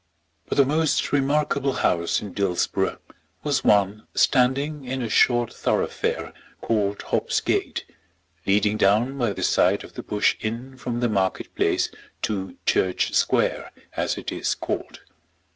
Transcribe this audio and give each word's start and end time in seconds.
But 0.49 0.57
the 0.57 0.65
most 0.65 1.11
remarkable 1.11 1.73
house 1.73 2.23
in 2.23 2.33
Dillsborough 2.33 2.97
was 3.43 3.63
one 3.63 4.07
standing 4.15 4.83
in 4.83 5.03
a 5.03 5.09
short 5.09 5.53
thoroughfare 5.53 6.33
called 6.59 7.03
Hobbs 7.03 7.39
Gate, 7.39 7.85
leading 8.47 8.77
down 8.77 9.15
by 9.19 9.31
the 9.33 9.43
side 9.43 9.83
of 9.83 9.93
the 9.93 10.01
Bush 10.01 10.37
Inn 10.39 10.75
from 10.75 11.01
the 11.01 11.07
market 11.07 11.53
place 11.53 11.91
to 12.23 12.57
Church 12.65 13.13
Square, 13.13 13.71
as 13.95 14.17
it 14.17 14.31
is 14.31 14.55
called. 14.55 15.01